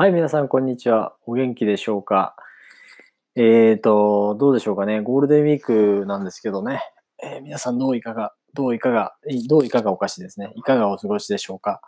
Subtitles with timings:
[0.00, 1.16] はい、皆さん、こんにちは。
[1.26, 2.36] お元気でしょうか？
[3.34, 5.00] えーと、どうでしょうかね？
[5.00, 6.84] ゴールデンウィークなんですけどね。
[7.20, 9.16] えー皆さん、どういかが、どういかが、
[9.48, 10.52] どういかがおかしいですね。
[10.54, 11.80] いかがお過ごしでしょうか？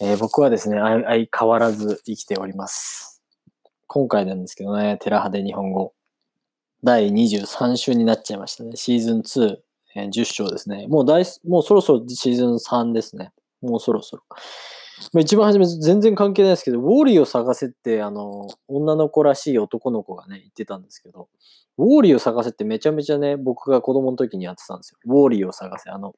[0.00, 3.20] えー僕はですね、相変わらず生きております。
[3.88, 5.94] 今回なんですけどね、テラハで日本語。
[6.84, 8.76] 第23週になっちゃいましたね。
[8.76, 9.56] シーズン2、
[9.96, 10.86] え10章ですね。
[10.86, 13.32] もう大、もうそろそろシーズン3ですね。
[13.60, 14.22] もうそろそろ。
[15.12, 21.28] まあ一番初め、全然関係ないですけど、ウォーリーを探せって、あの、女の子らしい男の子がね、言ってたんですけど、
[21.78, 24.98] ウォーリーを探せってめちゃめちゃね、僕が子供の時にやってたんですよ。
[25.06, 25.90] ウォーリーを探せ。
[25.90, 26.14] あの、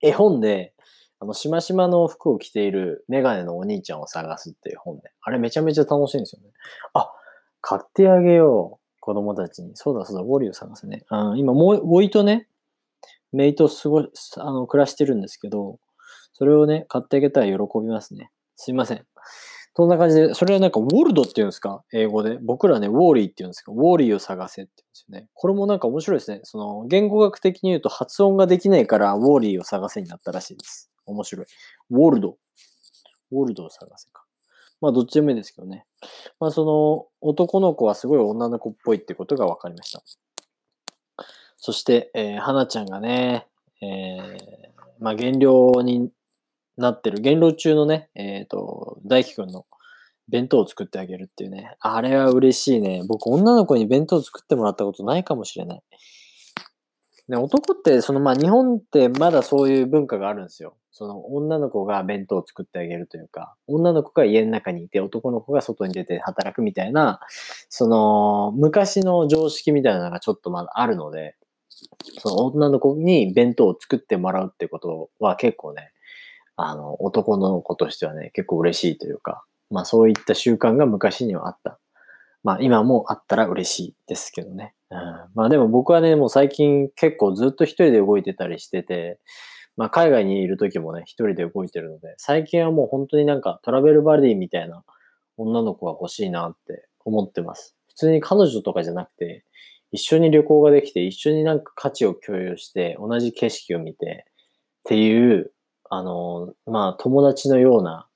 [0.00, 0.74] 絵本で、
[1.18, 6.50] あの、しましまの服を着ているメガネのお兄ちゃんを探すっていう本で、あれめちゃめちゃ楽しいんですよね。
[6.94, 7.10] あ、
[7.60, 8.86] 買ってあげよう。
[9.00, 9.76] 子供たちに。
[9.76, 11.04] そうだそうだ、ウォーリーを探せね。
[11.10, 12.48] うん、今、もう、ウォイとね、
[13.32, 14.04] メイとすご、あ
[14.52, 15.78] の、暮らしてるんですけど、
[16.38, 18.30] それをね、買ってあげたら喜びますね。
[18.56, 19.06] すいません。
[19.74, 21.82] そんな感じで、それはなんか、ウォルドって言うんですか？
[21.94, 22.36] 英語で。
[22.42, 25.28] 僕らね、ウォーリーって言うんですけど、ウォーリーを探せって言うんですよね。
[25.32, 26.40] これもなんか面白いですね。
[26.44, 30.90] その、言語学的に言うと発音ができないから、ウォーリーを探せになったらしいです。
[31.06, 31.46] 面白い。
[31.90, 32.36] ウォルド。
[33.32, 34.24] ウォルドを探せか。
[34.80, 35.86] まあ、どっちでもいいですけどね。
[36.38, 40.02] まあ、その、男の子はすごい女の子っぽいってことが分かりました。
[41.56, 43.46] そして、えー、花ちゃんがね、
[43.82, 46.10] えー、まあ、減量に
[46.76, 49.66] なってる、減量中のね、えっ、と、大輝くんの
[50.28, 51.76] 弁当を作ってあげるっていうね。
[51.80, 53.02] あれは嬉しいね。
[53.06, 55.82] 僕、女の子に弁当作ってもらったことないかもしれない。
[57.28, 60.76] ね、男って、そのまあ日本ってまだそういう文化があるんですよ。
[60.92, 67.20] その女の子が弁当を作ってあげるというか、女の子が家の中にいて男の子が外に出て働くみたいな、
[67.68, 71.36] その昔の常識みたいなのがちょっとまだあるので、
[72.18, 75.92] その女の子に弁当を作ってもらうってことは結構ね、
[76.56, 81.78] あの男の子としてはね、結構嬉しいというか、まあそういった習慣が昔にはあった。
[82.42, 84.74] まあ今もあったら嬉しいですけどね。
[84.90, 84.98] うん、
[85.34, 89.18] まあでも僕はね、もう最近結構ずっと一人で動いてたりしてて、
[89.76, 94.84] まあ海外にいる時もね、一人で動いてるので、最近はもう本当になんかトラベルバディみたいな
[95.36, 97.76] 女の子が欲しいなって思ってます。
[97.88, 99.44] 普通に彼女とかじゃなくて、
[99.92, 104.32] 一緒に旅行ができて、一緒になんか価値を共有して、同じ景色を見てっ
[104.84, 105.52] ていう、
[105.90, 108.06] あの、まあ友達のような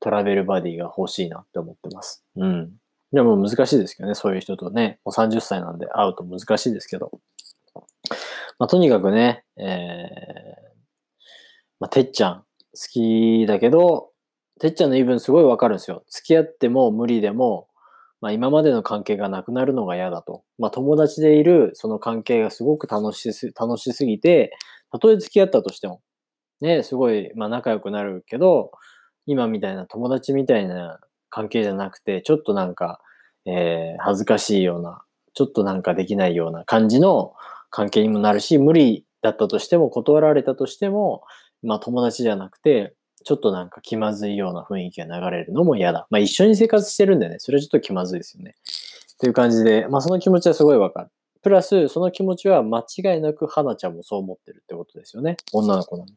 [0.00, 2.24] トラベルバディが欲しいなって思ってます。
[2.36, 2.72] うん。
[3.12, 7.20] でも難しいですけどね、そういう人とね、もう30歳なんで会うと難しいですけど。
[8.58, 9.68] まあ、とにかくね、えー、
[11.80, 12.44] まあ、てっちゃん好
[12.90, 14.10] きだけど、
[14.60, 16.04] てっちゃんの言い分すごいわかるんですよ。
[16.08, 17.68] 付き合っても無理でも、
[18.20, 20.42] まあ、今までの関係がなくなるのが嫌だと。
[20.58, 24.52] まあ、友達でいるその関係がすごく楽しす、楽しすぎて、
[24.90, 26.00] たとえ付き合ったとしても、
[26.60, 28.72] ね、すごい、まあ、仲良くなるけど、
[29.26, 33.00] 今みたいな友達みたいな関係じゃなくて、ちょっとなんか、
[33.44, 35.02] えー、恥ずかしいような、
[35.34, 37.34] ちょっとなんかできないような感じの
[37.70, 41.22] 関係にもなるし、無理だったとしても、断られたとしても、
[41.62, 46.06] まあ友達じゃなくて、ちょっとなんか気まずいような雰囲気が流れるのも嫌だ。
[46.10, 48.54] まあ一緒に生活してるんでね、それはちょっと気まずいですよね。
[49.20, 51.10] という感じで、まあその気持ちはすごいわかる。
[51.42, 55.36] プラス、その気持ちは間違いなく花ちゃんもそう思ってるってことですよね。
[55.52, 56.14] 女の子なんで。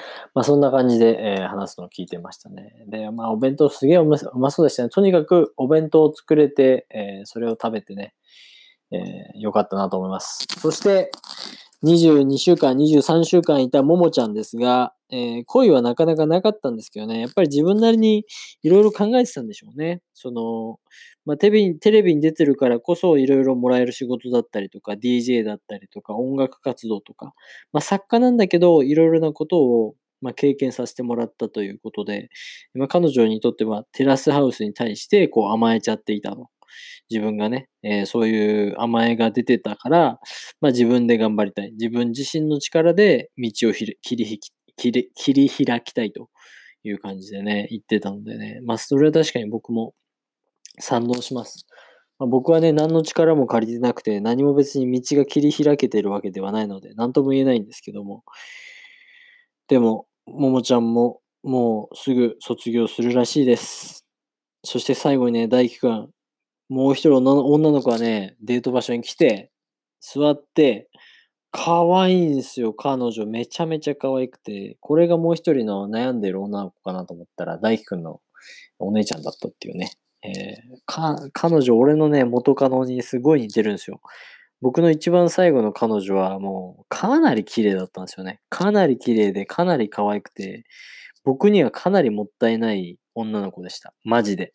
[0.34, 2.84] まあそんな感じで、えー話すのを聞いてましたね。
[2.88, 4.88] で、まあお弁当すげえうまそうでしたね。
[4.90, 8.14] とにかくお弁当を作れて、えーそれを食べてね、
[8.90, 10.46] えーよかったなと思います。
[10.60, 11.10] そして、
[11.82, 18.24] 22週間、23週間いたももちゃんですが、えー恋はなかなかなかったんですけどね、やっぱり自分なりに
[18.62, 20.02] いろいろ考えてたんでしょうね。
[20.12, 20.80] その、
[21.24, 27.32] まあ、テレビテレビに出てるからこそいろいろもらえる仕事だったりとか、DJ だったりとか、音楽活動とか、
[27.72, 32.28] まあ、作家なんだけど、いろいろなことを、まあ、経験させてもらったということで、
[32.74, 36.48] まあ、彼女にとってはテラスハウスに対してこう甘えちゃっていたと。
[37.10, 40.20] 自分がね、えーそういう甘えが出てたから、
[40.60, 41.72] まあ、自分で頑張りたい。
[41.72, 44.40] 自分自身の力で道をひれ切り
[44.76, 46.28] 切り切り開きたいと
[46.84, 48.60] いう感じでね、言ってたのでね。
[48.64, 49.94] まあ、それは確かに僕も
[50.78, 51.66] 賛同します。
[52.18, 58.24] まあ、僕はね、何の力も借りてなくて、何も別に道が切り開けてるわけではないので、何とも言えないんですけども。
[59.68, 64.04] でも、ももちゃんももうすぐ卒業するらしいです。
[64.64, 66.10] そして最後にね、大輝くん、
[66.68, 69.50] もう一人女の女の子はね、デート場所に来て、
[70.00, 70.88] 座って、
[71.50, 73.24] 可愛いんですよ、彼女。
[73.24, 78.20] めちゃめちゃ可愛くて、これがもう一人の悩んでる女の子かなと思ったら、大輝くんの
[78.78, 79.92] お姉ちゃんだったっていうね。
[80.22, 84.00] えーか、彼女、俺のね、元カノにすごい似てるんですよ。
[84.60, 88.40] 僕の一番最後の彼女はもう、かなり綺麗だったんですよね。
[88.50, 90.64] かなり綺麗で、かなり可愛くて、
[91.24, 93.94] 僕にはかなりもったいない女の子でした。
[94.04, 94.52] マジで。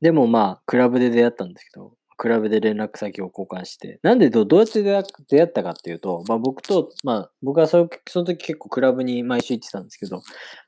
[0.00, 3.98] でもまあ、クラブで出会ったんですけど、クラブで連絡先を交換して。
[4.02, 4.94] なんでどどうやって出
[5.40, 10.22] 会ったかっていうと、まあ僕と、まあ僕はその時結構クラブに毎週行ってたんですけど、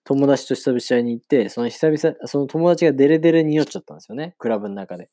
[0.04, 5.08] 友達と久々に行って、その久々、その友達がデレデレに酔っちゃったんですよね、クラブの中で。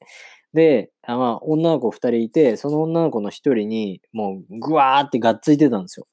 [0.54, 6.06] で、あまあ女の子二人いて、その女の子の一人にもうぐわーってがっついてたんですよ。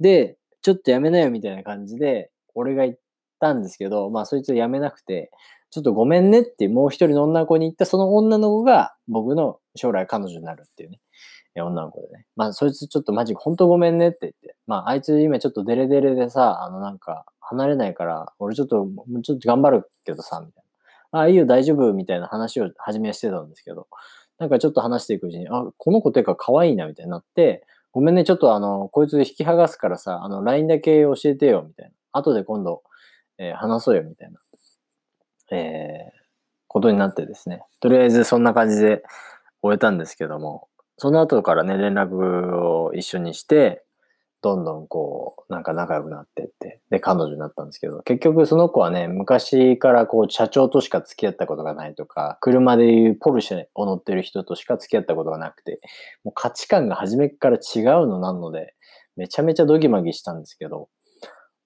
[0.00, 2.96] で、ちょっとやめなよみたいな感じで、俺が言っ
[3.38, 5.30] たんですけど、まあそいつはやめなくて、
[5.70, 10.98] ちょっとごめんねってもう一人の女の子に言ったその女の子が僕の将来彼女になるっていうね、
[11.56, 12.26] 女の子でね。
[12.36, 14.56] まあそいつちょっとマジ本当ごめんねって言って。
[14.66, 20.64] まああいつ今ちょっとデレデレでさ、あのなんか離れないから、俺ちょっと、もうちょっと頑張るけどさ、みたい
[21.12, 21.20] な。
[21.20, 23.88] ああ、いいよ大丈夫みたいな話を初めしてたんですけど、
[24.38, 31.92] なんかちょっと話していくうちに、あ、この子てか可愛いなみたいになって、ごめんね、ちょっとあの、こいつ引き剥がすからさ、あの、LINE だけ教えてよ、みたいな。
[32.12, 32.82] 後で今度、
[33.38, 34.38] えー話そうよ、みたいな。
[35.50, 36.18] えー
[36.68, 37.62] ことになってですね。
[37.80, 39.02] とりあえずそんな感じで
[39.62, 40.68] 終えたんですけども、
[40.98, 43.84] その後からね、連絡を一緒にして、
[44.40, 55.80] どんどんこう、なんか仲良くなってって、で、彼女になったんですけど、結局その子はね、昔からこう、社長としか付き合ったことがないとか、車でいうポルシェを乗ってる人としか付き合ったことがなくて、
[56.22, 58.74] もう価値観が初めから違うのなので、
[59.16, 60.88] めちゃめちゃドギマギしたんですけど、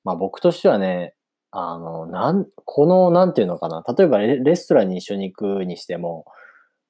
[0.05, 1.15] まあ僕としてはね、
[1.53, 6.25] あの、なん、この、なんていうのかな、例えばレストランに一緒に行くにしても、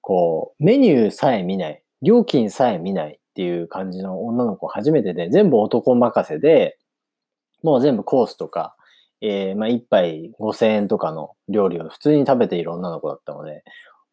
[0.00, 6.78] こう、メニューさえ見ない、料金さえ見ないっていう感じの女の子初めてで、全部男任せで、
[7.62, 8.76] もう全部コースとか、
[9.20, 13.64] えー、まあ一杯5000円とかの料理を普通に食べている女の子だったので、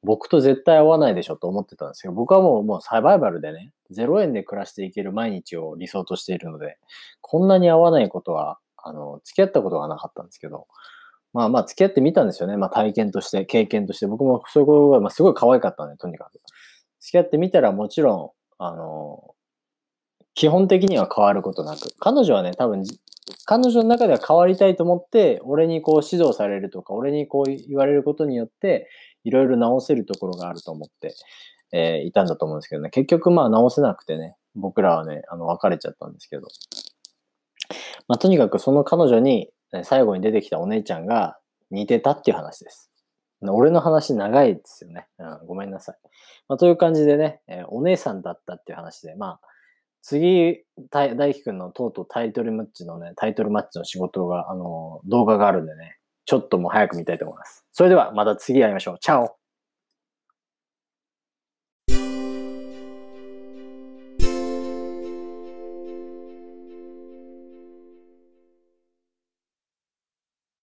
[0.04, 6.78] 僕と絶対合わないでしょと思ってたんですけど、僕はもうもうサバイバルでね、0円で暮らしていける毎日を理想としているので、
[7.22, 10.68] こんなに合わないことは、あの、付き合ったことがなかったんですけど、
[11.34, 12.58] まあまあ付き合ってみたんですよね。
[12.58, 14.08] まあ体験として、経験として。
[14.08, 16.40] 僕もそこが、まあすごい可愛かったんで、とにかく。
[17.00, 19.36] 付き合ってみたらもちろん、あの、
[20.34, 21.94] 基本的には変わることなく。
[22.00, 22.84] 彼女はね、多分、
[23.46, 28.88] 彼女の中では変わりたいと思って、俺にこう指導されるとか、俺にこう言われることによって、
[29.24, 31.14] いろいろ直せるところがあると思って、
[31.72, 32.90] えーいたんだと思うんですけどね。
[32.90, 36.48] 結局まあ直せなくてね、僕らはね、あの、別れちゃったんですけど。
[38.08, 39.50] まあ、とにかくその彼女に、
[39.84, 41.38] 最後に出てきたお姉ちゃんが
[41.70, 42.90] 似てたっていう話です。
[43.42, 45.08] 俺の話長いですよね。
[45.18, 45.98] うん、ごめんなさい。
[46.48, 49.40] まあ、という感じでね、えーお姉さんだったっていう話で、まあ、
[50.02, 57.66] 次、大輝くんのとうとうタイトルマッチのね、タイトルマッチの仕事が、あの動画があるんでね、ちょっともう早く見たいと思います。
[57.72, 59.00] それではまた次会いましょう。
[59.00, 59.36] チャオ